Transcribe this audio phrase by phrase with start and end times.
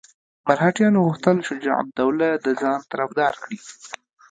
[0.47, 3.57] مرهټیانو غوښتل شجاع الدوله د ځان طرفدار کړي.